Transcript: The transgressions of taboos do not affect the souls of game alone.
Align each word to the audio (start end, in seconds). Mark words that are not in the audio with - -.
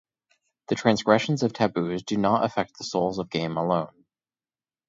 The 0.69 0.73
transgressions 0.73 1.43
of 1.43 1.53
taboos 1.53 2.01
do 2.01 2.17
not 2.17 2.43
affect 2.43 2.79
the 2.79 2.83
souls 2.83 3.19
of 3.19 3.29
game 3.29 3.55
alone. 3.55 4.05